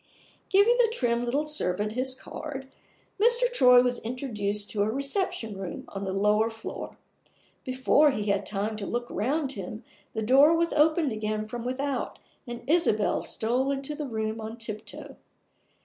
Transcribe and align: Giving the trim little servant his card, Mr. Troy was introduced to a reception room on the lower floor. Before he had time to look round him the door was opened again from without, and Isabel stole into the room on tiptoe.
Giving 0.49 0.77
the 0.79 0.91
trim 0.91 1.23
little 1.23 1.45
servant 1.45 1.91
his 1.91 2.15
card, 2.15 2.65
Mr. 3.21 3.41
Troy 3.53 3.83
was 3.83 3.99
introduced 3.99 4.71
to 4.71 4.81
a 4.81 4.89
reception 4.89 5.55
room 5.55 5.85
on 5.89 6.05
the 6.05 6.11
lower 6.11 6.49
floor. 6.49 6.97
Before 7.63 8.09
he 8.09 8.23
had 8.31 8.43
time 8.43 8.75
to 8.77 8.87
look 8.87 9.05
round 9.11 9.51
him 9.51 9.83
the 10.15 10.23
door 10.23 10.55
was 10.55 10.73
opened 10.73 11.11
again 11.11 11.45
from 11.45 11.63
without, 11.63 12.17
and 12.47 12.63
Isabel 12.67 13.21
stole 13.21 13.69
into 13.69 13.93
the 13.93 14.07
room 14.07 14.41
on 14.41 14.57
tiptoe. 14.57 15.17